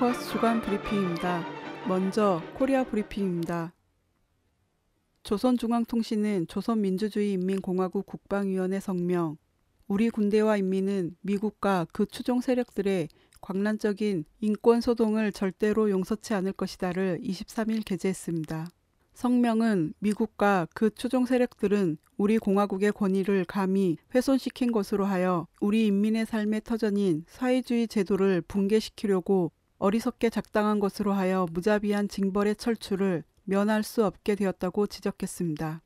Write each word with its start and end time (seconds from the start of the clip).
포커스 0.00 0.30
주간 0.30 0.62
브리핑입니다. 0.62 1.44
먼저 1.86 2.40
코리아 2.54 2.84
브리핑입니다. 2.84 3.74
조선중앙통신은 5.24 6.46
조선민주주의인민공화국 6.46 8.06
국방위원회 8.06 8.80
성명 8.80 9.36
우리 9.88 10.08
군대와 10.08 10.56
인민은 10.56 11.16
미국과 11.20 11.86
그 11.92 12.06
추종 12.06 12.40
세력들의 12.40 13.08
광란적인 13.42 14.24
인권 14.40 14.80
소동을 14.80 15.32
절대로 15.32 15.90
용서치 15.90 16.32
않을 16.32 16.54
것이다를 16.54 17.20
23일 17.22 17.84
게재했습니다. 17.84 18.68
성명은 19.12 19.92
미국과 19.98 20.66
그 20.74 20.88
추종 20.94 21.26
세력들은 21.26 21.98
우리 22.16 22.38
공화국의 22.38 22.92
권위를 22.92 23.44
감히 23.44 23.98
훼손시킨 24.14 24.72
것으로 24.72 25.04
하여 25.04 25.46
우리 25.60 25.84
인민의 25.88 26.24
삶의 26.24 26.62
터전인 26.64 27.24
사회주의 27.28 27.86
제도를 27.86 28.40
붕괴시키려고 28.40 29.52
어리석게 29.80 30.28
작당한 30.28 30.78
것으로 30.78 31.14
하여 31.14 31.46
무자비한 31.52 32.06
징벌의 32.06 32.56
철출을 32.56 33.24
면할 33.44 33.82
수 33.82 34.04
없게 34.04 34.34
되었다고 34.34 34.86
지적했습니다. 34.86 35.82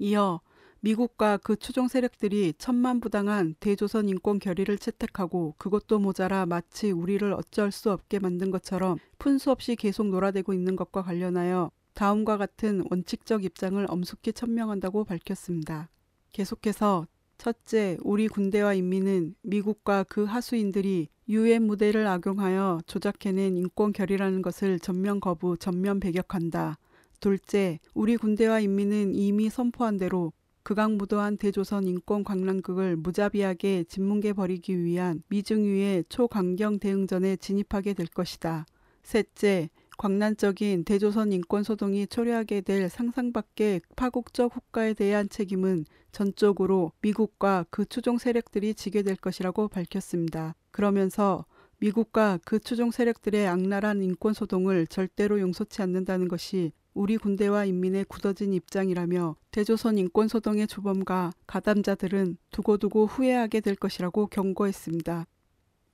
이어 0.00 0.40
미국과 0.80 1.38
그 1.38 1.56
추종 1.56 1.88
세력들이 1.88 2.52
천만 2.58 3.00
부당한 3.00 3.54
대조선 3.58 4.10
인권 4.10 4.38
결의를 4.38 4.76
채택하고 4.76 5.54
그것도 5.56 5.98
모자라 5.98 6.44
마치 6.44 6.90
우리를 6.90 7.32
어쩔 7.32 7.72
수 7.72 7.90
없게 7.90 8.18
만든 8.18 8.50
것처럼 8.50 8.98
푼수 9.18 9.50
없이 9.50 9.76
계속 9.76 10.08
놀아대고 10.08 10.52
있는 10.52 10.76
것과 10.76 11.02
관련하여 11.02 11.70
다음과 11.94 12.36
같은 12.36 12.84
원칙적 12.90 13.44
입장을 13.44 13.84
엄숙히 13.88 14.34
천명한다고 14.34 15.04
밝혔습니다. 15.04 15.88
계속해서 16.32 17.06
첫째, 17.38 17.96
우리 18.02 18.28
군대와 18.28 18.74
인민은 18.74 19.36
미국과 19.42 20.04
그 20.04 20.24
하수인들이 20.24 21.08
유엔 21.28 21.64
무대를 21.64 22.06
악용하여 22.06 22.80
조작해낸 22.86 23.56
인권 23.58 23.92
결의라는 23.92 24.40
것을 24.40 24.78
전면 24.78 25.20
거부, 25.20 25.58
전면 25.58 26.00
배격한다. 26.00 26.78
둘째, 27.20 27.80
우리 27.92 28.16
군대와 28.16 28.60
인민은 28.60 29.14
이미 29.14 29.50
선포한 29.50 29.98
대로 29.98 30.32
극악무도한 30.62 31.36
대조선 31.36 31.86
인권 31.86 32.24
광란극을 32.24 32.96
무자비하게 32.96 33.84
짓뭉개 33.84 34.32
버리기 34.32 34.82
위한 34.82 35.22
미중유의 35.28 36.04
초강경 36.08 36.78
대응전에 36.78 37.36
진입하게 37.36 37.94
될 37.94 38.06
것이다. 38.06 38.66
셋째, 39.02 39.68
광란적인 39.98 40.84
대조선 40.84 41.32
인권 41.32 41.64
소동이 41.64 42.06
초래하게 42.06 42.60
될 42.60 42.88
상상밖의 42.88 43.80
파국적 43.96 44.54
후과에 44.54 44.94
대한 44.94 45.28
책임은 45.28 45.84
전적으로 46.12 46.92
미국과 47.02 47.66
그 47.70 47.84
추종 47.84 48.16
세력들이 48.16 48.74
지게 48.74 49.02
될 49.02 49.16
것이라고 49.16 49.66
밝혔습니다. 49.66 50.54
그러면서 50.70 51.44
미국과 51.80 52.38
그 52.44 52.60
추종 52.60 52.92
세력들의 52.92 53.46
악랄한 53.48 54.02
인권 54.02 54.34
소동을 54.34 54.86
절대로 54.86 55.40
용서치 55.40 55.82
않는다는 55.82 56.28
것이 56.28 56.72
우리 56.94 57.16
군대와 57.16 57.64
인민의 57.64 58.04
굳어진 58.04 58.52
입장이라며 58.52 59.34
대조선 59.50 59.98
인권 59.98 60.28
소동의 60.28 60.68
주범과 60.68 61.32
가담자들은 61.46 62.36
두고두고 62.50 63.06
후회하게 63.06 63.60
될 63.60 63.74
것이라고 63.74 64.28
경고했습니다. 64.28 65.26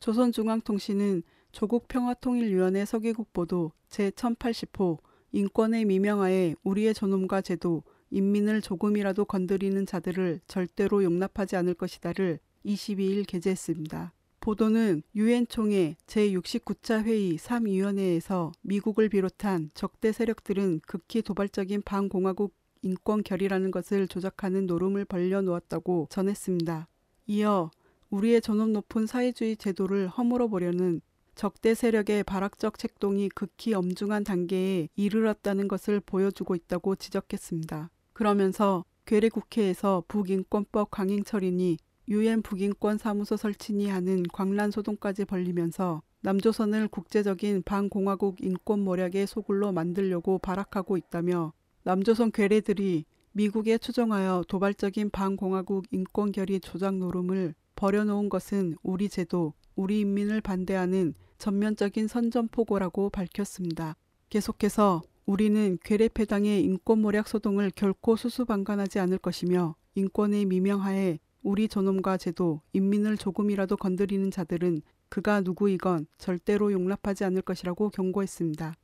조선중앙통신은 0.00 1.22
조국 1.54 1.86
평화통일위원회 1.86 2.84
서기국 2.84 3.32
보도 3.32 3.70
제1080호 3.88 4.98
인권의 5.30 5.84
미명하에 5.84 6.56
우리의 6.64 6.94
존엄과 6.94 7.42
제도, 7.42 7.84
인민을 8.10 8.60
조금이라도 8.60 9.24
건드리는 9.24 9.86
자들을 9.86 10.40
절대로 10.48 11.04
용납하지 11.04 11.54
않을 11.54 11.74
것이다를 11.74 12.40
22일 12.66 13.24
게재했습니다. 13.28 14.12
보도는 14.40 15.04
유엔 15.14 15.46
총회 15.46 15.94
제69차 16.08 17.04
회의 17.04 17.36
3위원회에서 17.36 18.50
미국을 18.62 19.08
비롯한 19.08 19.70
적대 19.74 20.10
세력들은 20.10 20.80
극히 20.88 21.22
도발적인 21.22 21.82
반공화국 21.82 22.52
인권 22.82 23.22
결의라는 23.22 23.70
것을 23.70 24.08
조작하는 24.08 24.66
노름을 24.66 25.04
벌려놓았다고 25.04 26.08
전했습니다. 26.10 26.88
이어 27.28 27.70
우리의 28.10 28.40
존엄 28.40 28.72
높은 28.72 29.06
사회주의 29.06 29.56
제도를 29.56 30.08
허물어 30.08 30.48
보려는 30.48 31.00
적대 31.34 31.74
세력의 31.74 32.24
발악적 32.24 32.78
책동이 32.78 33.28
극히 33.28 33.74
엄중한 33.74 34.24
단계에 34.24 34.88
이르렀다는 34.96 35.68
것을 35.68 36.00
보여주고 36.00 36.54
있다고 36.54 36.96
지적했습니다. 36.96 37.90
그러면서 38.12 38.84
괴뢰 39.04 39.28
국회에서 39.28 40.04
북인권법 40.08 40.90
강행 40.90 41.24
처리니 41.24 41.76
유엔 42.08 42.42
북인권 42.42 42.98
사무소 42.98 43.36
설치니 43.36 43.88
하는 43.88 44.22
광란 44.32 44.70
소동까지 44.70 45.24
벌리면서 45.24 46.02
남조선을 46.20 46.88
국제적인 46.88 47.62
반공화국 47.64 48.42
인권 48.42 48.80
모략의 48.80 49.26
소굴로 49.26 49.72
만들려고 49.72 50.38
발악하고 50.38 50.96
있다며 50.96 51.52
남조선 51.82 52.30
괴뢰들이 52.32 53.04
미국에 53.32 53.78
추정하여 53.78 54.44
도발적인 54.48 55.10
반공화국 55.10 55.86
인권 55.90 56.32
결의 56.32 56.60
조작 56.60 56.94
노름을 56.94 57.54
버려놓은 57.76 58.28
것은 58.28 58.76
우리 58.82 59.08
제도, 59.08 59.52
우리 59.74 60.00
인민을 60.00 60.40
반대하는 60.40 61.14
전면적인 61.38 62.08
선전포고라고 62.08 63.10
밝혔습니다. 63.10 63.96
계속해서 64.30 65.02
우리는 65.26 65.78
괴뢰패당의 65.82 66.62
인권모략 66.62 67.28
소동을 67.28 67.70
결코 67.74 68.16
수수방관하지 68.16 68.98
않을 68.98 69.18
것이며 69.18 69.74
인권의 69.94 70.44
미명하에 70.46 71.18
우리 71.42 71.68
존엄과 71.68 72.16
제도, 72.16 72.60
인민을 72.72 73.16
조금이라도 73.16 73.76
건드리는 73.76 74.30
자들은 74.30 74.82
그가 75.08 75.42
누구이건 75.42 76.06
절대로 76.18 76.72
용납하지 76.72 77.24
않을 77.24 77.42
것이라고 77.42 77.90
경고했습니다. 77.90 78.74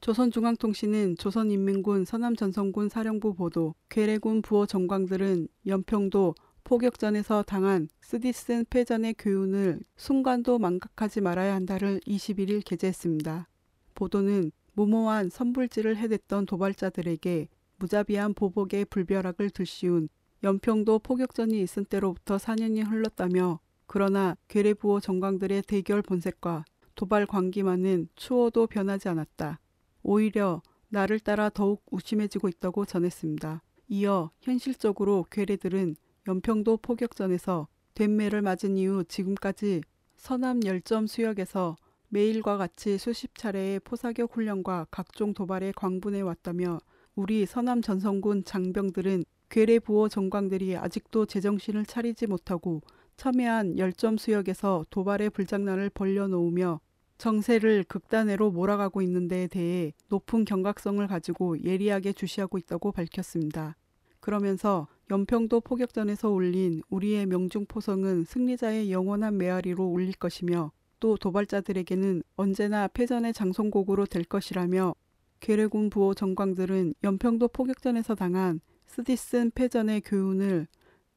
조선중앙통신은 0.00 1.16
조선인민군 1.16 2.04
서남전성군 2.04 2.88
사령부 2.88 3.34
보도 3.34 3.74
괴뢰군 3.88 4.42
부호 4.42 4.66
정광들은 4.66 5.48
연평도 5.66 6.34
포격전에서 6.68 7.44
당한 7.44 7.88
쓰디쓴 8.02 8.66
패전의 8.68 9.14
교훈을 9.14 9.80
순간도 9.96 10.58
망각하지 10.58 11.22
말아야 11.22 11.54
한다를 11.54 11.98
21일 12.00 12.62
게재했습니다. 12.62 13.48
보도는 13.94 14.52
무모한 14.74 15.30
선불질을 15.30 15.96
해댔던 15.96 16.44
도발자들에게 16.44 17.48
무자비한 17.78 18.34
보복의 18.34 18.84
불벼락을 18.84 19.48
들씌운 19.48 20.10
연평도 20.42 20.98
포격전이 20.98 21.58
있은 21.62 21.86
때로부터 21.86 22.36
4년이 22.36 22.86
흘렀다며 22.86 23.60
그러나 23.86 24.36
괴뢰부호 24.48 25.00
정광들의 25.00 25.62
대결 25.62 26.02
본색과 26.02 26.66
도발 26.94 27.24
광기만은 27.24 28.10
추워도 28.14 28.66
변하지 28.66 29.08
않았다. 29.08 29.58
오히려 30.02 30.60
나를 30.90 31.18
따라 31.18 31.48
더욱 31.48 31.82
우심해지고 31.90 32.46
있다고 32.48 32.84
전했습니다. 32.84 33.62
이어 33.88 34.30
현실적으로 34.42 35.24
괴뢰들은 35.30 35.96
연평도 36.28 36.76
포격전에서 36.82 37.68
된매를 37.94 38.42
맞은 38.42 38.76
이후 38.76 39.02
지금까지 39.02 39.80
서남 40.16 40.60
열점 40.64 41.06
수역에서 41.06 41.76
매일과 42.08 42.58
같이 42.58 42.98
수십 42.98 43.34
차례의 43.36 43.80
포사격 43.80 44.36
훈련과 44.36 44.88
각종 44.90 45.32
도발에 45.32 45.72
광분해 45.74 46.20
왔다며 46.20 46.80
우리 47.14 47.46
서남 47.46 47.80
전성군 47.80 48.44
장병들은 48.44 49.24
괴뢰 49.48 49.78
부호 49.78 50.10
정광들이 50.10 50.76
아직도 50.76 51.24
제정신을 51.24 51.86
차리지 51.86 52.26
못하고 52.26 52.82
첨예한 53.16 53.78
열점 53.78 54.18
수역에서 54.18 54.84
도발의 54.90 55.30
불장난을 55.30 55.90
벌려놓으며 55.90 56.80
정세를 57.16 57.84
극단으로 57.84 58.50
몰아가고 58.50 59.00
있는 59.00 59.28
데에 59.28 59.46
대해 59.46 59.92
높은 60.08 60.44
경각성을 60.44 61.04
가지고 61.06 61.60
예리하게 61.64 62.12
주시하고 62.12 62.58
있다고 62.58 62.92
밝혔습니다. 62.92 63.76
그러면서 64.20 64.88
연평도 65.10 65.62
포격전에서 65.62 66.30
올린 66.30 66.82
우리의 66.90 67.26
명중포성은 67.26 68.24
승리자의 68.24 68.92
영원한 68.92 69.38
메아리로 69.38 69.84
울릴 69.84 70.12
것이며 70.12 70.72
또 71.00 71.16
도발자들에게는 71.16 72.22
언제나 72.36 72.88
패전의 72.88 73.32
장송곡으로 73.32 74.06
될 74.06 74.24
것이라며 74.24 74.94
괴뢰군 75.40 75.90
부호 75.90 76.14
정광들은 76.14 76.94
연평도 77.04 77.48
포격전에서 77.48 78.14
당한 78.16 78.60
쓰디쓴 78.86 79.52
패전의 79.54 80.02
교훈을 80.02 80.66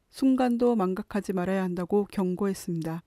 순간도 0.10 0.76
망각하지 0.76 1.34
말아야 1.34 1.64
한다고 1.64 2.06
경고했습니다. 2.12 3.02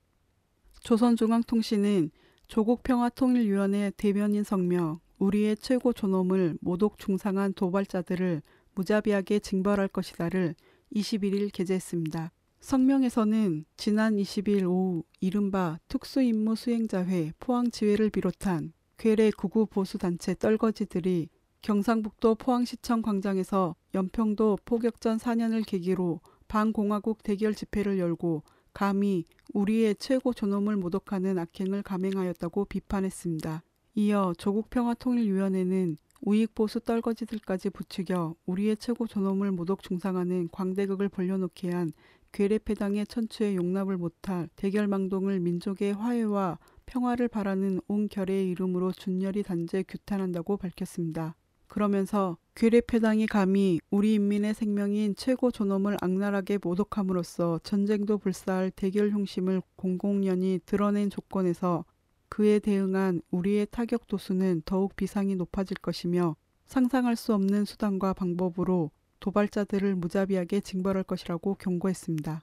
조선중앙통신은 0.81 2.11
조국평화통일위원회 2.47 3.91
대변인 3.95 4.43
성명 4.43 4.99
우리의 5.17 5.55
최고 5.57 5.93
존엄을 5.93 6.57
모독 6.61 6.99
중상한 6.99 7.53
도발자들을 7.53 8.41
무자비하게 8.75 9.39
징벌할 9.39 9.87
것이다를 9.87 10.55
21일 10.93 11.51
게재했습니다. 11.51 12.31
성명에서는 12.59 13.65
지난 13.77 14.15
20일 14.15 14.63
오후 14.63 15.03
이른바 15.19 15.79
특수임무 15.87 16.55
수행자회 16.55 17.33
포항지회를 17.39 18.09
비롯한 18.09 18.73
괴뢰 18.97 19.31
구구 19.31 19.65
보수단체 19.67 20.35
떨거지들이 20.35 21.29
경상북도 21.61 22.35
포항시청 22.35 23.01
광장에서 23.01 23.75
연평도 23.93 24.59
포격전 24.65 25.17
4년을 25.17 25.65
계기로 25.65 26.21
반공화국 26.47 27.23
대결 27.23 27.55
집회를 27.55 27.97
열고 27.97 28.43
감히 28.73 29.23
우리의 29.53 29.95
최고 29.95 30.33
존엄을 30.33 30.75
모독하는 30.75 31.39
악행을 31.39 31.81
감행하였다고 31.81 32.65
비판했습니다. 32.65 33.63
이어 33.95 34.33
조국평화통일위원회는 34.37 35.97
우익보수 36.21 36.81
떨거지들까지 36.81 37.69
부추겨 37.69 38.35
우리의 38.45 38.77
최고 38.77 39.07
존엄을 39.07 39.51
모독 39.51 39.83
중상하는 39.83 40.49
광대극을 40.51 41.09
벌려놓게 41.09 41.71
한 41.71 41.91
괴뢰패당의 42.31 43.07
천추에 43.07 43.55
용납을 43.55 43.97
못할 43.97 44.49
대결망동을 44.57 45.39
민족의 45.39 45.93
화해와 45.93 46.59
평화를 46.85 47.27
바라는 47.29 47.79
온 47.87 48.09
결의의 48.09 48.49
이름으로 48.49 48.91
준열이 48.91 49.43
단죄 49.43 49.83
규탄한다고 49.83 50.57
밝혔습니다. 50.57 51.35
그러면서 51.67 52.37
괴뢰패당이 52.55 53.27
감히 53.27 53.79
우리 53.89 54.13
인민의 54.15 54.53
생명인 54.53 55.15
최고 55.15 55.49
존엄을 55.49 55.97
악랄하게 56.01 56.59
모독함으로써 56.61 57.59
전쟁도 57.63 58.17
불사할 58.19 58.71
대결 58.71 59.11
흉심을 59.11 59.61
공공연히 59.75 60.59
드러낸 60.65 61.09
조건에서 61.09 61.85
그에 62.29 62.59
대응한 62.59 63.21
우리의 63.31 63.67
타격 63.71 64.07
도수는 64.07 64.63
더욱 64.65 64.95
비상이 64.95 65.35
높아질 65.35 65.77
것이며 65.77 66.35
상상할 66.65 67.15
수 67.15 67.33
없는 67.33 67.65
수단과 67.65 68.13
방법으로 68.13 68.91
도발자들을 69.19 69.95
무자비하게 69.95 70.61
징벌할 70.61 71.03
것이라고 71.03 71.55
경고했습니다. 71.55 72.41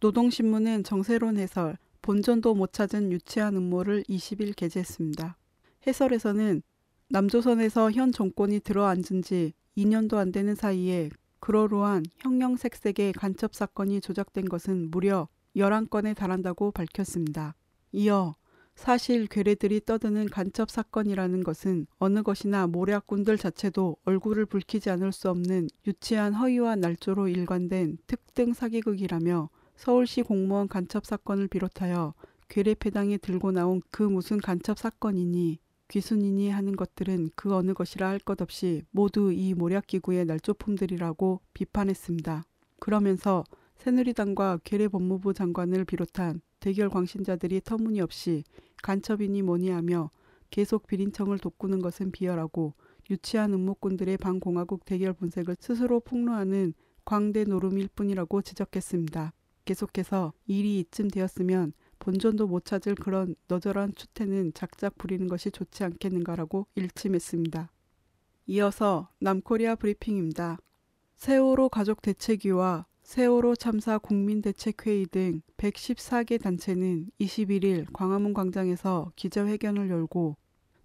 노동신문은 0.00 0.84
정세론 0.84 1.38
해설, 1.38 1.76
본전도 2.02 2.54
못 2.54 2.72
찾은 2.72 3.12
유치한 3.12 3.56
음모를 3.56 4.04
20일 4.04 4.54
게재했습니다. 4.54 5.36
해설에서는 5.86 6.62
남조선에서 7.10 7.90
현 7.92 8.12
정권이 8.12 8.60
들어앉은 8.60 9.22
지 9.22 9.54
2년도 9.76 10.16
안 10.16 10.30
되는 10.30 10.54
사이에 10.54 11.10
그러로한 11.40 12.04
형형색색의 12.18 13.12
간첩 13.14 13.54
사건이 13.54 14.00
조작된 14.00 14.48
것은 14.48 14.90
무려 14.90 15.28
11건에 15.56 16.14
달한다고 16.14 16.72
밝혔습니다. 16.72 17.54
이어 17.92 18.36
사실 18.78 19.26
괴뢰들이 19.26 19.84
떠드는 19.84 20.26
간첩 20.26 20.70
사건이라는 20.70 21.42
것은 21.42 21.88
어느 21.98 22.22
것이나 22.22 22.68
모략꾼들 22.68 23.36
자체도 23.36 23.96
얼굴을 24.04 24.46
붉히지 24.46 24.88
않을 24.90 25.10
수 25.10 25.28
없는 25.30 25.68
유치한 25.88 26.32
허위와 26.32 26.76
날조로 26.76 27.26
일관된 27.26 27.98
특등 28.06 28.54
사기극이라며 28.54 29.50
서울시 29.74 30.22
공무원 30.22 30.68
간첩 30.68 31.04
사건을 31.04 31.48
비롯하여 31.48 32.14
괴뢰 32.48 32.74
패당이 32.74 33.18
들고 33.18 33.50
나온 33.50 33.82
그 33.90 34.04
무슨 34.04 34.38
간첩 34.38 34.78
사건이니 34.78 35.58
귀순이니 35.88 36.50
하는 36.50 36.76
것들은 36.76 37.30
그 37.34 37.52
어느 37.56 37.74
것이라 37.74 38.08
할 38.08 38.20
것 38.20 38.40
없이 38.40 38.84
모두 38.92 39.32
이 39.32 39.54
모략기구의 39.54 40.24
날조품들이라고 40.24 41.40
비판했습니다. 41.52 42.44
그러면서 42.78 43.42
새누리당과 43.78 44.60
괴뢰 44.62 44.86
법무부 44.86 45.34
장관을 45.34 45.84
비롯한 45.84 46.42
대결 46.60 46.88
광신자들이 46.88 47.60
터무니없이 47.62 48.44
간첩이니 48.82 49.42
뭐니 49.42 49.70
하며 49.70 50.10
계속 50.50 50.86
비린청을 50.86 51.38
돋구는 51.38 51.80
것은 51.80 52.10
비열하고 52.10 52.74
유치한 53.10 53.52
음모꾼들의 53.54 54.16
반공화국 54.18 54.84
대결 54.84 55.12
분색을 55.12 55.56
스스로 55.60 56.00
폭로하는 56.00 56.74
광대 57.04 57.44
노름일 57.44 57.88
뿐이라고 57.94 58.42
지적했습니다. 58.42 59.32
계속해서 59.64 60.32
일이 60.46 60.80
이쯤 60.80 61.08
되었으면 61.08 61.72
본전도 61.98 62.46
못 62.46 62.64
찾을 62.64 62.94
그런 62.94 63.34
너절한 63.48 63.94
추태는 63.94 64.52
작작 64.54 64.96
부리는 64.96 65.26
것이 65.26 65.50
좋지 65.50 65.84
않겠는가라고 65.84 66.66
일침했습니다. 66.74 67.70
이어서 68.46 69.10
남코리아 69.20 69.74
브리핑입니다. 69.74 70.58
세월호 71.16 71.68
가족 71.68 72.00
대책위와 72.00 72.86
세월호 73.08 73.56
참사 73.56 73.96
국민대책회의 73.96 75.06
등 75.06 75.40
114개 75.56 76.38
단체는 76.38 77.08
21일 77.18 77.86
광화문 77.94 78.34
광장에서 78.34 79.12
기자회견을 79.16 79.88
열고 79.88 80.36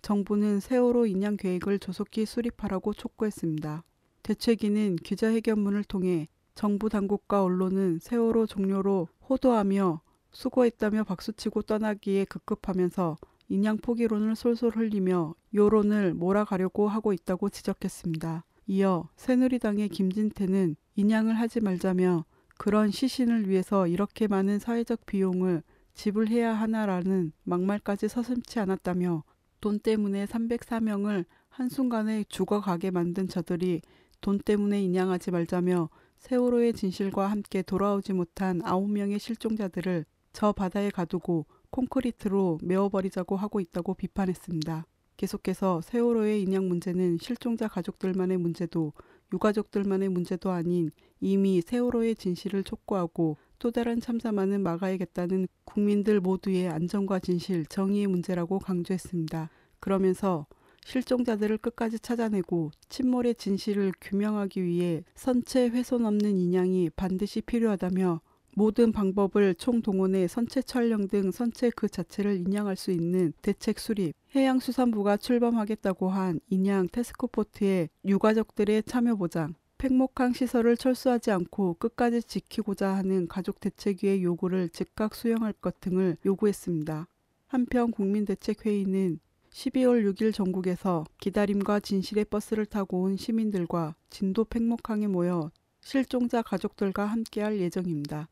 정부는 0.02 0.62
세월호 0.62 1.06
인양 1.06 1.36
계획을 1.36 1.80
조속히 1.80 2.26
수립하라고 2.26 2.94
촉구했습니다. 2.94 3.84
대책위는 4.24 4.96
기자회견문을 5.04 5.84
통해 5.84 6.30
정부 6.56 6.88
당국과 6.88 7.44
언론은 7.44 8.00
세월호 8.00 8.46
종료로 8.46 9.10
호도하며 9.30 10.00
수고했다며 10.32 11.04
박수치고 11.04 11.64
떠나기에 11.64 12.24
급급하면서 12.24 13.18
인양 13.50 13.80
포기론을 13.80 14.38
솔솔 14.38 14.78
흘리며 14.78 15.36
여론을 15.54 16.14
몰아가려고 16.14 16.88
하고 16.88 17.12
있다고 17.12 17.50
지적했습니다. 17.50 18.46
이어 18.68 19.10
새누리당의 19.18 19.90
김진태는 19.90 20.78
인양을 20.96 21.34
하지 21.40 21.60
말자며 21.60 22.26
그런 22.58 22.92
시신을 22.92 23.50
위해서 23.50 23.88
이렇게 23.88 24.28
많은 24.28 24.60
사회적 24.60 25.06
비용을 25.06 25.64
지불해야 25.94 26.54
하나라는 26.54 27.32
막말까지 27.44 28.08
서슴지 28.08 28.60
않았다며 28.60 29.24
돈 29.62 29.80
때문에 29.80 30.26
304명을 30.26 31.26
한순간에 31.50 32.24
죽어가게 32.30 32.92
만든 32.92 33.28
저들이 33.28 33.82
돈 34.22 34.40
때문에 34.40 34.82
인양하지 34.82 35.32
말자며 35.32 35.90
세월호의 36.20 36.74
진실과 36.74 37.28
함께 37.28 37.62
돌아오지 37.62 38.14
못한 38.14 38.62
9명의 38.62 39.20
실종자들을 39.20 40.06
저 40.32 40.52
바다에 40.52 40.90
가두고 40.90 41.46
콘크리트로 41.70 42.60
메워버리자고 42.64 43.36
하고 43.36 43.60
있다고 43.60 43.94
비판했습니다. 43.96 44.86
계속해서 45.18 45.82
세월호의 45.82 46.42
인양 46.44 46.68
문제는 46.68 47.18
실종자 47.20 47.68
가족들만의 47.68 48.38
문제도 48.38 48.94
유가족들만의 49.34 50.10
문제도 50.10 50.52
아닌 50.52 50.92
이미 51.20 51.62
세월호의 51.62 52.16
진실을 52.16 52.64
촉구하고 52.64 53.38
또 53.60 53.72
다른 53.72 54.00
참사만은 54.00 54.62
막아야겠다는 54.62 55.48
국민들 55.66 56.20
모두의 56.20 56.70
안전과 56.70 57.20
진실, 57.20 57.66
정의의 57.66 58.08
문제라고 58.08 58.60
강조했습니다. 58.60 59.50
그러면서 59.80 60.46
실종자들을 60.86 61.58
끝까지 61.60 62.00
찾아내고 62.00 62.72
침몰의 62.90 63.36
진실을 63.36 63.94
규명하기 64.02 64.64
위해 64.64 65.04
선체 65.16 65.68
훼손 65.68 66.06
없는 66.06 66.38
인양이 66.38 66.90
반드시 66.90 67.42
필요하다며 67.42 68.22
모든 68.56 68.92
방법을 68.92 69.56
총동원해 69.56 70.28
선체 70.28 70.62
촬영 70.62 71.08
등 71.08 71.32
선체 71.32 71.72
그 71.76 71.88
자체를 71.88 72.38
인양할 72.38 72.76
수 72.76 72.92
있는 72.92 73.34
대책 73.42 73.80
수립, 73.80 74.14
해양수산부가 74.36 75.18
출범하겠다고 75.18 76.10
한 76.10 76.40
인양 76.50 76.88
테스크포트의 76.92 77.90
유가족들의 78.04 78.82
참여 78.84 79.16
보장, 79.16 79.54
팽목항 79.78 80.34
시설을 80.34 80.76
철수하지 80.76 81.30
않고 81.30 81.76
끝까지 81.76 82.24
지키고자 82.24 82.96
하는 82.96 83.28
가족 83.28 83.60
대책위의 83.60 84.24
요구를 84.24 84.70
즉각 84.70 85.14
수용할 85.14 85.54
것 85.54 85.80
등을 85.82 86.18
요구했습니다. 86.26 87.08
한편 87.48 87.92
국민대책회의는 87.92 89.20
12월 89.52 90.12
6일 90.12 90.34
전국에서 90.34 91.04
기다림과 91.20 91.82
진실의 91.82 92.26
버스를 92.26 92.66
타고 92.66 93.04
온 93.04 93.18
시민들과 93.18 93.94
진도 94.10 94.46
팽목항에 94.46 95.06
모여 95.06 95.52
실종자 95.82 96.42
가족들과 96.42 97.06
함께할 97.06 97.60
예정입니다. 97.60 98.30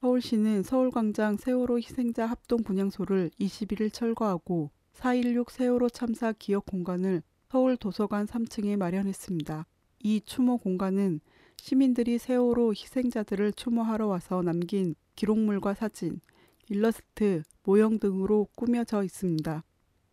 서울시는 0.00 0.64
서울광장 0.64 1.36
세월호 1.36 1.78
희생자 1.78 2.26
합동 2.26 2.64
분향소를 2.64 3.30
21일 3.38 3.92
철거하고 3.92 4.70
4.16 4.98 5.50
세월호 5.52 5.90
참사 5.90 6.32
기억 6.32 6.66
공간을 6.66 7.22
서울 7.48 7.76
도서관 7.76 8.26
3층에 8.26 8.76
마련했습니다. 8.76 9.64
이 10.00 10.20
추모 10.24 10.58
공간은 10.58 11.20
시민들이 11.56 12.18
세월호 12.18 12.72
희생자들을 12.72 13.52
추모하러 13.52 14.08
와서 14.08 14.42
남긴 14.42 14.96
기록물과 15.14 15.74
사진, 15.74 16.20
일러스트, 16.68 17.44
모형 17.62 18.00
등으로 18.00 18.48
꾸며져 18.56 19.04
있습니다. 19.04 19.62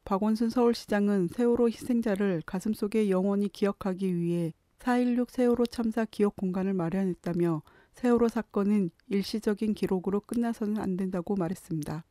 박원순 0.05 0.51
서울시장은 0.51 1.29
세월호 1.29 1.69
희생자를 1.69 2.43
가슴속에 2.45 3.09
영원히 3.09 3.49
기억하기 3.49 4.15
위해 4.15 4.53
4.16 4.77 5.31
세월호 5.31 5.65
참사 5.65 6.05
기억 6.05 6.35
공간을 6.35 6.73
마련했다며 6.73 7.63
세월호 7.93 8.27
사건은 8.27 8.91
일시적인 9.07 9.73
기록으로 9.73 10.19
끝나서는 10.19 10.77
안 10.77 10.95
된다고 10.95 11.35
말했습니다. 11.35 12.05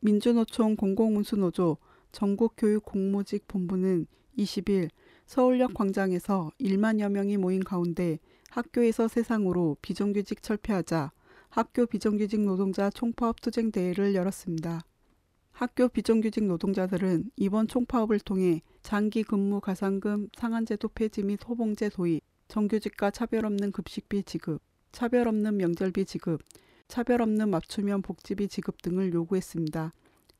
민주노총 0.00 0.76
공공운수노조 0.76 1.76
전국교육공모직본부는 2.12 4.06
20일 4.38 4.90
서울역 5.26 5.74
광장에서 5.74 6.50
1만여 6.60 7.10
명이 7.10 7.36
모인 7.36 7.62
가운데 7.62 8.18
학교에서 8.48 9.08
세상으로 9.08 9.76
비정규직 9.80 10.42
철폐하자 10.42 11.12
학교 11.48 11.86
비정규직 11.86 12.40
노동자 12.40 12.90
총파업 12.90 13.40
투쟁 13.40 13.70
대회를 13.70 14.14
열었습니다. 14.14 14.84
학교 15.52 15.88
비정규직 15.88 16.44
노동자들은 16.44 17.30
이번 17.36 17.68
총파업을 17.68 18.20
통해 18.20 18.62
장기 18.82 19.22
근무 19.22 19.60
가상금 19.60 20.28
상한제도 20.34 20.88
폐지 20.88 21.22
및 21.22 21.40
호봉제 21.46 21.90
도입, 21.90 22.22
정규직과 22.48 23.10
차별 23.10 23.44
없는 23.44 23.72
급식비 23.72 24.22
지급, 24.22 24.62
차별 24.90 25.28
없는 25.28 25.56
명절비 25.56 26.06
지급, 26.06 26.40
차별 26.88 27.20
없는 27.22 27.50
맞춤형 27.50 28.02
복지비 28.02 28.48
지급 28.48 28.80
등을 28.82 29.12
요구했습니다. 29.12 29.92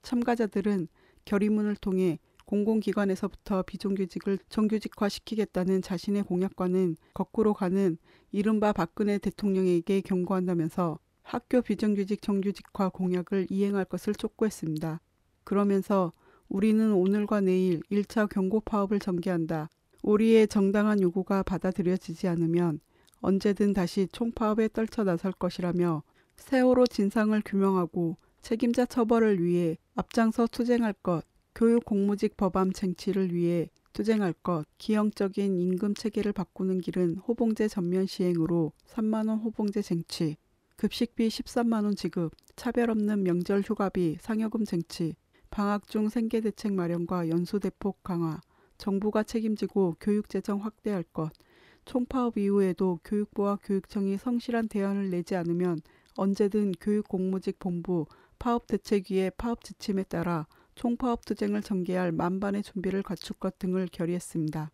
참가자들은 0.03 0.89
결의문을 1.25 1.77
통해 1.77 2.19
공공기관에서부터 2.47 3.62
비정규직을 3.62 4.39
정규직화시키겠다는 4.49 5.83
자신의 5.83 6.25
공약과는 6.25 6.97
거꾸로 7.15 7.55
가는 7.55 7.97
이른바 8.33 8.73
박근혜 8.73 9.19
대통령에게 9.19 10.00
경고한다면서 10.00 10.99
학교 11.23 11.62
비정규직 11.62 12.23
정규직화 12.23 12.89
공약을 12.89 13.47
이행할 13.50 13.85
것을 13.85 14.15
촉구했습니다. 14.15 15.00
그러면서 15.45 16.12
우리는 16.49 16.93
오늘과 16.93 17.43
내일 17.43 17.81
1차 17.93 18.29
경고 18.29 18.59
파업을 18.61 18.99
전개한다. 18.99 19.69
우리의 20.03 20.49
정당한 20.49 21.00
요구가 21.00 21.45
받아들여지지 21.45 22.27
않으면 22.27 22.81
언제든 23.21 23.75
다시 23.75 24.09
총파업에 24.11 24.71
떨쳐 24.73 25.05
나설 25.05 25.31
것이라며 25.31 26.03
세월호 26.37 26.87
진상을 26.87 27.41
규명하고 27.45 28.17
책임자 28.42 28.87
처벌을 28.87 29.42
위해 29.42 29.76
앞장서 29.94 30.47
투쟁할 30.47 30.92
것, 30.92 31.25
교육 31.54 31.85
공무직 31.85 32.37
법안 32.37 32.73
쟁취를 32.73 33.35
위해 33.35 33.68
투쟁할 33.92 34.32
것, 34.32 34.64
기형적인 34.78 35.59
임금 35.59 35.94
체계를 35.94 36.32
바꾸는 36.32 36.80
길은 36.80 37.16
호봉제 37.16 37.68
전면 37.68 38.06
시행으로 38.06 38.73
3만원 38.87 39.42
호봉제 39.44 39.82
쟁취, 39.82 40.37
급식비 40.76 41.28
13만원 41.28 41.97
지급, 41.97 42.32
차별 42.56 42.90
없는 42.90 43.23
명절 43.23 43.62
휴가비, 43.62 44.18
상여금 44.20 44.64
쟁취, 44.64 45.14
방학 45.50 45.88
중 45.88 46.09
생계 46.09 46.40
대책 46.40 46.73
마련과 46.73 47.28
연수 47.28 47.59
대폭 47.59 48.02
강화, 48.02 48.40
정부가 48.78 49.25
책임지고 49.25 49.97
교육 50.00 50.28
재정 50.28 50.64
확대할 50.64 51.02
것, 51.02 51.30
총파업 51.85 52.38
이후에도 52.38 53.00
교육부와 53.04 53.59
교육청이 53.62 54.16
성실한 54.16 54.68
대안을 54.68 55.11
내지 55.11 55.35
않으면 55.35 55.80
언제든 56.16 56.73
교육공무직 56.80 57.59
본부 57.59 58.06
파업 58.40 58.66
대책위의 58.66 59.32
파업 59.37 59.62
지침에 59.62 60.02
따라 60.02 60.47
총파업 60.75 61.26
투쟁을 61.26 61.62
전개할 61.62 62.11
만반의 62.11 62.62
준비를 62.62 63.02
갖출 63.02 63.37
것 63.37 63.59
등을 63.59 63.87
결의했습니다. 63.92 64.73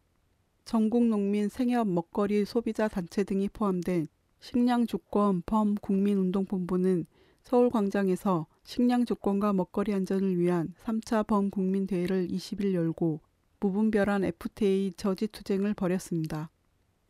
전국 0.65 1.05
농민 1.05 1.49
생협 1.49 1.89
먹거리 1.89 2.45
소비자 2.45 2.87
단체 2.87 3.25
등이 3.25 3.49
포함된 3.49 4.07
식량주권 4.39 5.43
범 5.47 5.75
국민운동본부는 5.75 7.07
서울광장에서 7.43 8.47
식량주권과 8.63 9.53
먹거리 9.53 9.93
안전을 9.95 10.39
위한 10.39 10.73
3차 10.85 11.27
범국민대회를 11.27 12.29
20일 12.29 12.73
열고 12.73 13.21
무분별한 13.59 14.25
FTA 14.25 14.93
저지 14.97 15.27
투쟁을 15.27 15.75
벌였습니다. 15.75 16.51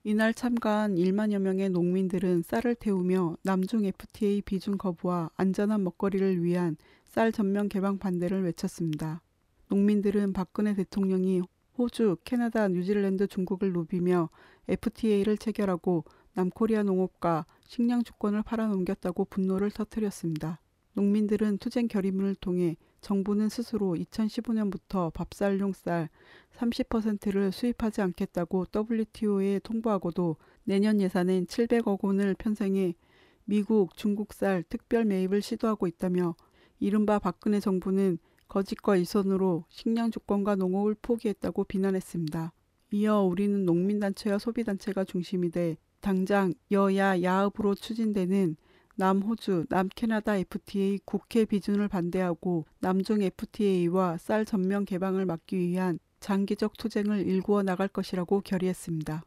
이날 0.08 0.32
참가한 0.32 0.94
1만여 0.94 1.40
명의 1.40 1.68
농민들은 1.68 2.42
쌀을 2.42 2.76
태우며 2.76 3.38
남중 3.42 3.84
FTA 3.86 4.40
비준 4.42 4.78
거부와 4.78 5.30
안전한 5.34 5.82
먹거리를 5.82 6.44
위한 6.44 6.76
쌀 7.06 7.32
전면 7.32 7.68
개방 7.68 7.98
반대를 7.98 8.44
외쳤습니다. 8.44 9.20
농민들은 9.68 10.32
박근혜 10.32 10.76
대통령이 10.76 11.42
호주, 11.76 12.18
캐나다, 12.22 12.68
뉴질랜드, 12.68 13.26
중국을 13.26 13.72
누비며 13.72 14.28
FTA를 14.68 15.38
체결하고 15.38 16.04
남코리아 16.34 16.84
농업과 16.84 17.44
식량 17.66 18.04
주권을 18.04 18.44
팔아넘겼다고 18.44 19.24
분노를 19.24 19.72
터뜨렸습니다. 19.72 20.60
농민들은 20.92 21.58
투쟁 21.58 21.88
결의문을 21.88 22.36
통해 22.36 22.76
정부는 23.06 23.48
스스로 23.48 23.94
2015년부터 23.94 25.12
밥쌀용 25.12 25.72
쌀 25.74 26.08
30%를 26.56 27.52
수입하지 27.52 28.00
않겠다고 28.00 28.66
WTO에 28.74 29.60
통보하고도 29.60 30.34
내년 30.64 31.00
예산엔 31.00 31.46
700억 31.46 32.02
원을 32.02 32.34
편성해 32.34 32.96
미국, 33.44 33.96
중국 33.96 34.32
쌀 34.32 34.64
특별 34.64 35.04
매입을 35.04 35.40
시도하고 35.40 35.86
있다며 35.86 36.34
이른바 36.80 37.20
박근혜 37.20 37.60
정부는 37.60 38.18
거짓과 38.48 38.96
이선으로 38.96 39.66
식량 39.68 40.10
주권과 40.10 40.56
농업을 40.56 40.96
포기했다고 41.00 41.62
비난했습니다. 41.62 42.52
이어 42.90 43.20
우리는 43.20 43.64
농민단체와 43.64 44.38
소비단체가 44.38 45.04
중심이 45.04 45.52
돼 45.52 45.76
당장 46.00 46.52
여야 46.72 47.22
야합으로 47.22 47.76
추진되는 47.76 48.56
남호주, 48.98 49.66
남캐나다 49.68 50.38
FTA 50.38 51.00
국회 51.04 51.44
비준을 51.44 51.86
반대하고 51.86 52.64
남중 52.80 53.20
FTA와 53.20 54.16
쌀 54.16 54.46
전면 54.46 54.86
개방을 54.86 55.26
막기 55.26 55.58
위한 55.58 55.98
장기적 56.20 56.78
투쟁을 56.78 57.26
일구어 57.26 57.62
나갈 57.62 57.88
것이라고 57.88 58.40
결의했습니다. 58.40 59.22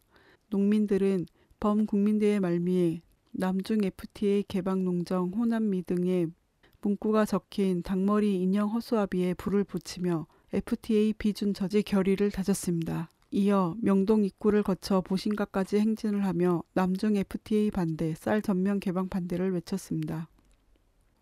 농민들은 0.49 1.27
범국민대회 1.59 2.39
말미에 2.39 3.01
남중 3.31 3.83
FTA 3.83 4.43
개방 4.47 4.83
농정 4.83 5.29
호남미 5.29 5.83
등의 5.83 6.31
문구가 6.81 7.25
적힌 7.25 7.83
닭머리 7.83 8.41
인형 8.41 8.69
허수아비에 8.69 9.35
불을 9.35 9.65
붙이며 9.65 10.25
FTA 10.51 11.13
비준 11.13 11.53
저지 11.53 11.83
결의를 11.83 12.31
다졌습니다. 12.31 13.07
이어 13.31 13.75
명동 13.81 14.23
입구를 14.23 14.63
거쳐 14.63 15.01
보신각까지 15.01 15.77
행진을 15.79 16.25
하며 16.25 16.63
남중 16.73 17.15
FTA 17.15 17.69
반대, 17.69 18.15
쌀 18.15 18.41
전면 18.41 18.79
개방 18.79 19.07
반대를 19.07 19.53
외쳤습니다. 19.53 20.29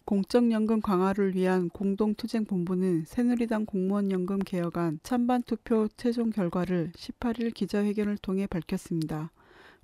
공적연금 0.05 0.79
강화를 0.79 1.35
위한 1.35 1.67
공동투쟁본부는 1.67 3.03
새누리당 3.05 3.65
공무원연금 3.65 4.39
개혁안 4.39 5.01
찬반 5.03 5.43
투표 5.43 5.89
최종 5.97 6.29
결과를 6.29 6.93
18일 6.95 7.53
기자회견을 7.53 8.17
통해 8.19 8.47
밝혔습니다. 8.47 9.33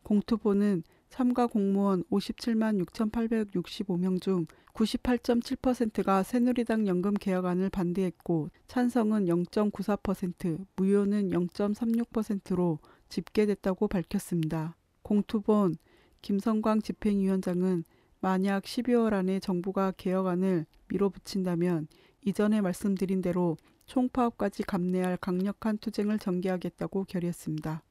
공투보는 0.04 0.84
참가 1.14 1.46
공무원 1.46 2.04
57만 2.06 2.84
6,865명 2.86 4.20
중 4.20 4.48
98.7%가 4.74 6.24
새누리당 6.24 6.88
연금 6.88 7.14
개혁안을 7.14 7.70
반대했고 7.70 8.50
찬성은 8.68 9.26
0.94%, 9.28 10.66
무효는 10.76 11.30
0.36%로 11.30 12.80
집계됐다고 13.10 13.90
밝혔습니다. 13.90 14.76
공투본 15.04 15.76
김성광 16.24 16.82
집행위원장은 16.82 17.84
만약 18.20 18.64
12월 18.64 19.14
안에 19.14 19.40
정부가 19.40 19.92
개혁안을 19.92 20.66
밀어붙인다면 20.88 21.90
이전에 22.26 22.60
말씀드린 22.62 23.22
대로 23.22 23.56
총파업까지 23.86 24.64
감내할 24.64 25.18
강력한 25.18 25.78
투쟁을 25.78 26.18
전개하겠다고 26.18 27.04
결의했습니다. 27.04 27.84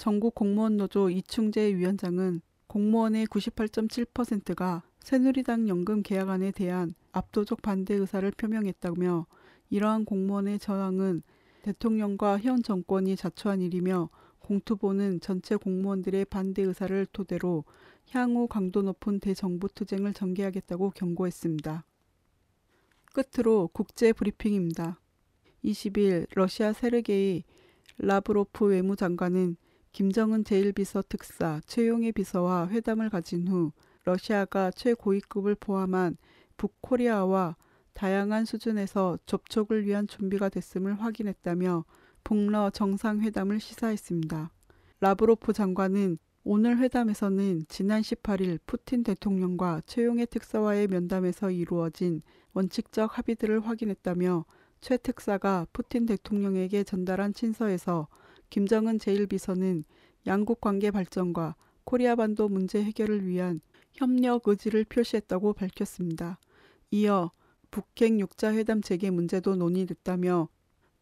전국 0.00 0.34
공무원 0.34 0.78
노조 0.78 1.10
이충재 1.10 1.76
위원장은 1.76 2.40
공무원의 2.68 3.26
98.7%가 3.26 4.82
새누리당 5.00 5.68
연금 5.68 6.02
개혁안에 6.02 6.52
대한 6.52 6.94
압도적 7.12 7.60
반대 7.60 7.96
의사를 7.96 8.30
표명했다며 8.30 9.26
이러한 9.68 10.06
공무원의 10.06 10.58
저항은 10.58 11.22
대통령과 11.60 12.38
현 12.38 12.62
정권이 12.62 13.14
자초한 13.14 13.60
일이며 13.60 14.08
공투보는 14.38 15.20
전체 15.20 15.56
공무원들의 15.56 16.24
반대 16.24 16.62
의사를 16.62 17.04
토대로 17.12 17.66
향후 18.08 18.48
강도 18.48 18.80
높은 18.80 19.20
대정부 19.20 19.68
투쟁을 19.68 20.14
전개하겠다고 20.14 20.92
경고했습니다. 20.92 21.84
끝으로 23.12 23.68
국제 23.74 24.14
브리핑입니다. 24.14 24.98
20일 25.62 26.26
러시아 26.34 26.72
세르게이 26.72 27.44
라브로프 27.98 28.64
외무장관은 28.64 29.58
김정은 29.92 30.44
제1비서 30.44 31.08
특사 31.08 31.60
최용의 31.66 32.12
비서와 32.12 32.68
회담을 32.68 33.10
가진 33.10 33.48
후 33.48 33.72
러시아가 34.04 34.70
최고위급을 34.70 35.56
포함한 35.56 36.16
북코리아와 36.56 37.56
다양한 37.92 38.44
수준에서 38.44 39.18
접촉을 39.26 39.84
위한 39.84 40.06
준비가 40.06 40.48
됐음을 40.48 41.00
확인했다며 41.00 41.84
북러 42.22 42.70
정상회담을 42.70 43.60
시사했습니다. 43.60 44.50
라브로프 45.00 45.52
장관은 45.52 46.18
오늘 46.44 46.78
회담에서는 46.78 47.66
지난 47.68 48.00
18일 48.00 48.60
푸틴 48.66 49.02
대통령과 49.02 49.82
최용의 49.86 50.26
특사와의 50.26 50.88
면담에서 50.88 51.50
이루어진 51.50 52.22
원칙적 52.54 53.18
합의들을 53.18 53.66
확인했다며 53.66 54.44
최 54.80 54.96
특사가 54.96 55.66
푸틴 55.72 56.06
대통령에게 56.06 56.84
전달한 56.84 57.34
친서에서 57.34 58.08
김정은 58.50 58.98
제1비서는 58.98 59.84
양국 60.26 60.60
관계 60.60 60.90
발전과 60.90 61.56
코리아 61.84 62.14
반도 62.14 62.48
문제 62.48 62.82
해결을 62.82 63.26
위한 63.26 63.60
협력 63.92 64.48
의지를 64.48 64.84
표시했다고 64.84 65.54
밝혔습니다. 65.54 66.38
이어 66.90 67.30
북핵 67.70 68.18
육자회담 68.18 68.82
재개 68.82 69.10
문제도 69.10 69.54
논의됐다며 69.54 70.48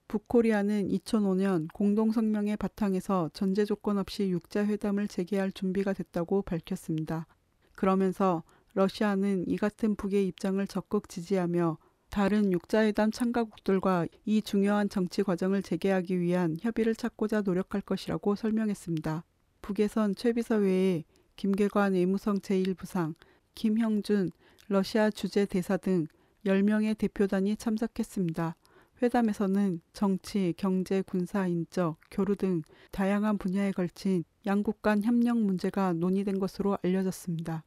북코리아는 0.09 0.89
2005년 0.89 1.69
공동성명의 1.75 2.57
바탕에서 2.57 3.31
전제 3.35 3.65
조건 3.65 3.99
없이 3.99 4.31
육자회담을 4.31 5.09
재개할 5.09 5.53
준비가 5.53 5.93
됐다고 5.93 6.43
밝혔습니다. 6.43 7.27
그러면서 7.75 8.43
러시아는 8.75 9.49
이 9.49 9.57
같은 9.57 9.97
북의 9.97 10.27
입장을 10.29 10.67
적극 10.67 11.09
지지하며 11.09 11.79
다른 12.11 12.53
육자회담 12.53 13.11
참가국들과 13.11 14.07
이 14.25 14.43
중요한 14.43 14.89
정치 14.89 15.23
과정을 15.23 15.63
재개하기 15.63 16.19
위한 16.21 16.57
협의를 16.61 16.95
찾고자 16.95 17.43
노력할 17.43 17.83
것이라고 17.83 18.35
설명했습니다. 18.35 19.25
북에선 19.63 20.15
최 20.15 20.33
비서 20.33 20.57
외에 20.57 21.05
김계관 21.37 21.93
외무성 21.93 22.37
제1부상, 22.41 23.15
김형준 23.55 24.31
러시아 24.69 25.11
주재 25.11 25.47
대사 25.47 25.77
등 25.77 26.07
10명의 26.47 26.97
대표단이 26.97 27.57
참석했습니다. 27.57 28.57
회담에서는 29.03 29.81
정치, 29.93 30.55
경제, 30.57 31.03
군사, 31.03 31.47
인적, 31.47 31.99
교류 32.11 32.35
등 32.37 32.63
다양한 32.91 33.39
분야에 33.39 33.71
걸친 33.73 34.25
양국 34.47 34.83
간 34.83 35.03
협력 35.03 35.39
문제가 35.39 35.93
논의된 35.93 36.39
것으로 36.39 36.79
알려졌습니다. 36.83 37.65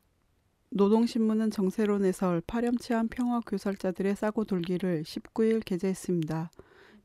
노동신문은 0.74 1.52
정세론 1.52 2.06
해설 2.06 2.42
파렴치한 2.48 3.10
평화교살자들의 3.10 4.16
싸고 4.16 4.46
돌기를 4.46 5.04
19일 5.04 5.64
게재했습니다. 5.66 6.50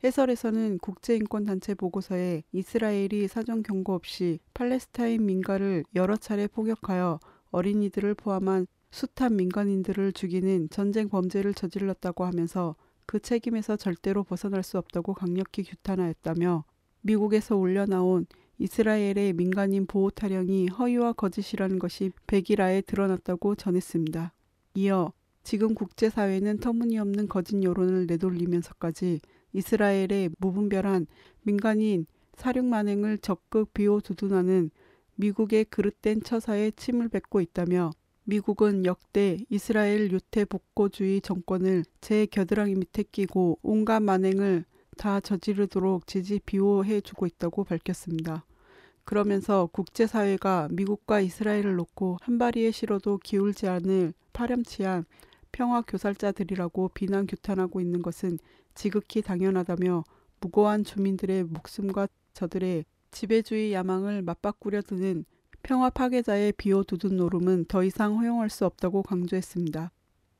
해설에서는 0.04 0.78
국제인권단체 0.78 1.74
보고서에 1.74 2.44
이스라엘이 2.52 3.26
사전 3.26 3.64
경고 3.64 3.94
없이 3.94 4.38
팔레스타인 4.54 5.26
민가를 5.26 5.84
여러 5.96 6.16
차례 6.16 6.46
포격하여 6.46 7.18
어린이들을 7.50 8.14
포함한 8.14 8.68
숱한 8.92 9.34
민간인들을 9.34 10.12
죽이는 10.12 10.70
전쟁 10.70 11.08
범죄를 11.08 11.52
저질렀다고 11.52 12.24
하면서 12.24 12.76
그 13.04 13.18
책임에서 13.18 13.76
절대로 13.76 14.22
벗어날 14.22 14.62
수 14.62 14.78
없다고 14.78 15.12
강력히 15.14 15.64
규탄하였다며 15.64 16.64
미국에서 17.02 17.56
올려나온 17.56 18.26
이스라엘의 18.58 19.34
민간인 19.34 19.86
보호 19.86 20.10
타령이 20.10 20.68
허위와 20.68 21.12
거짓이라는 21.12 21.78
것이 21.78 22.10
백일화에 22.26 22.80
드러났다고 22.82 23.54
전했습니다. 23.54 24.32
이어 24.74 25.12
지금 25.42 25.74
국제사회는 25.74 26.58
터무니없는 26.58 27.28
거짓 27.28 27.62
여론을 27.62 28.06
내돌리면서까지 28.06 29.20
이스라엘의 29.52 30.30
무분별한 30.38 31.06
민간인 31.42 32.06
사륙 32.34 32.66
만행을 32.66 33.18
적극 33.18 33.72
비호두둔하는 33.72 34.70
미국의 35.14 35.66
그릇된 35.66 36.22
처사에 36.22 36.72
침을 36.72 37.08
뱉고 37.08 37.40
있다며 37.40 37.90
미국은 38.24 38.84
역대 38.84 39.38
이스라엘 39.48 40.10
유태 40.10 40.44
복고주의 40.44 41.20
정권을 41.20 41.84
제 42.00 42.26
겨드랑이 42.26 42.74
밑에 42.74 43.04
끼고 43.04 43.60
온갖 43.62 44.00
만행을 44.00 44.64
다 44.96 45.20
저지르도록 45.20 46.06
지지 46.06 46.40
비호해 46.44 47.00
주고 47.00 47.26
있다고 47.26 47.64
밝혔습니다. 47.64 48.44
그러면서 49.04 49.66
국제사회가 49.72 50.68
미국과 50.72 51.20
이스라엘을 51.20 51.76
놓고 51.76 52.18
한 52.22 52.38
바리에 52.38 52.72
실어도 52.72 53.18
기울지 53.18 53.68
않을 53.68 54.12
파렴치한 54.32 55.04
평화 55.52 55.80
교살자들이라고 55.82 56.88
비난 56.88 57.26
규탄하고 57.26 57.80
있는 57.80 58.02
것은 58.02 58.38
지극히 58.74 59.22
당연하다며 59.22 60.04
무고한 60.40 60.84
주민들의 60.84 61.44
목숨과 61.44 62.08
저들의 62.34 62.84
지배주의 63.10 63.72
야망을 63.72 64.22
맞바꾸려 64.22 64.82
드는 64.82 65.24
평화 65.62 65.88
파괴자의 65.88 66.52
비호 66.52 66.84
두둔 66.84 67.16
노름은 67.16 67.64
더 67.66 67.82
이상 67.82 68.18
허용할 68.18 68.50
수 68.50 68.66
없다고 68.66 69.02
강조했습니다. 69.02 69.90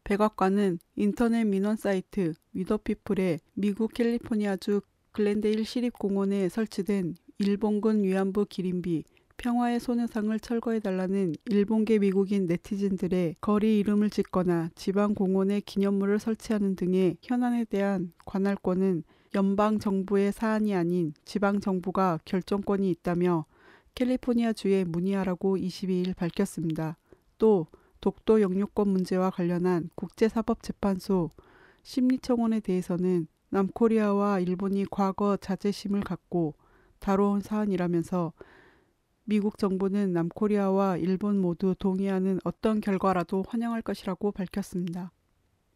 백악관은 0.06 0.78
인터넷 0.94 1.42
민원 1.42 1.74
사이트 1.74 2.34
위더피플의 2.52 3.40
미국 3.54 3.92
캘리포니아주 3.92 4.80
글랜데일 5.10 5.64
시립공원에 5.64 6.48
설치된 6.48 7.16
일본군 7.38 8.04
위안부 8.04 8.46
기린비 8.48 9.02
평화의 9.36 9.80
소녀상을 9.80 10.38
철거해달라는 10.38 11.34
일본계 11.46 11.98
미국인 11.98 12.46
네티즌들의 12.46 13.34
거리 13.40 13.80
이름을 13.80 14.10
짓거나 14.10 14.70
지방 14.76 15.12
공원에 15.12 15.58
기념물을 15.58 16.20
설치하는 16.20 16.76
등의 16.76 17.16
현안에 17.22 17.64
대한 17.64 18.12
관할권은 18.26 19.02
연방 19.34 19.80
정부의 19.80 20.30
사안이 20.30 20.72
아닌 20.72 21.14
지방 21.24 21.58
정부가 21.58 22.20
결정권이 22.24 22.88
있다며 22.90 23.44
캘리포니아주에 23.96 24.84
문의하라고 24.84 25.56
22일 25.56 26.14
밝혔습니다. 26.14 26.96
또 27.38 27.66
독도 28.00 28.40
영유권 28.40 28.88
문제와 28.88 29.30
관련한 29.30 29.90
국제사법재판소 29.94 31.30
심리청원에 31.82 32.60
대해서는 32.60 33.26
남코리아와 33.50 34.40
일본이 34.40 34.84
과거 34.90 35.36
자제심을 35.36 36.00
갖고 36.00 36.54
다뤄온 36.98 37.40
사안이라면서 37.40 38.32
미국 39.24 39.58
정부는 39.58 40.12
남코리아와 40.12 40.98
일본 40.98 41.38
모두 41.38 41.74
동의하는 41.78 42.38
어떤 42.44 42.80
결과라도 42.80 43.44
환영할 43.48 43.82
것이라고 43.82 44.32
밝혔습니다. 44.32 45.12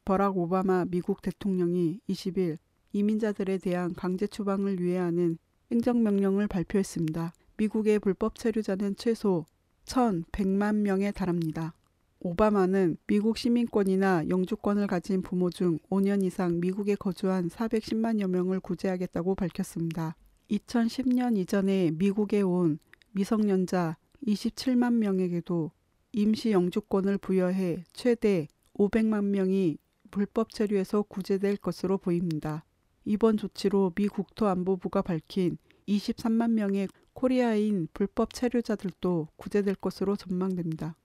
버락 0.05 0.39
오바마 0.39 0.87
미국 0.89 1.23
대통령이 1.23 2.01
20일 2.09 2.59
이민자들에 2.93 3.59
대한 3.59 3.95
강제 3.95 4.27
추방을 4.27 4.79
유예하는 4.79 5.39
행정명령을 5.71 6.49
발표했습니다. 6.49 7.33
미국의 7.57 7.99
불법 7.99 8.37
체류자는 8.37 8.97
최소 8.97 9.47
1,100만 9.85 10.77
명에 10.77 11.13
달합니다. 11.13 11.75
오바마는 12.23 12.99
미국 13.07 13.39
시민권이나 13.39 14.29
영주권을 14.29 14.87
가진 14.87 15.23
부모 15.23 15.49
중 15.49 15.79
5년 15.89 16.23
이상 16.23 16.61
미국에 16.61 16.95
거주한 16.95 17.49
410만여 17.49 18.29
명을 18.29 18.61
구제하겠다고 18.61 19.35
밝혔습니다. 19.35 20.17
2010년 20.51 21.39
이전에 21.39 21.93
미국에 21.93 22.43
온 22.43 22.79
미성년자 23.13 23.97
27만 24.27 24.97
명에게도 24.97 25.71
임시 26.13 26.51
영주권을 26.51 27.17
부여해 27.17 27.85
최대 27.95 28.49
500만 28.75 29.25
명이 29.25 29.79
불법 30.11 30.51
체류에서 30.53 31.01
구제될 31.01 31.57
것으로 31.57 31.97
보입니다. 31.97 32.67
이번 33.07 33.39
조치로 33.39 33.93
미 33.95 34.09
국토안보부가 34.09 35.01
밝힌 35.01 35.57
23만 35.89 36.51
명의 36.51 36.87
코리아인 37.15 37.89
불법 37.95 38.35
체류자들도 38.35 39.29
구제될 39.37 39.77
것으로 39.77 40.17
전망됩니다. 40.17 40.97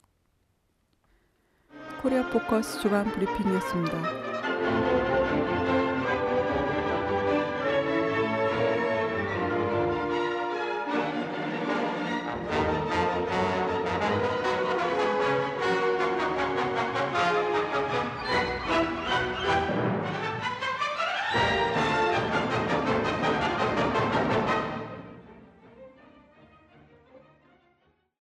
코리아 2.05 2.21
포커스 2.29 2.81
주간 2.81 3.11
브리핑이었습니다. 3.13 4.94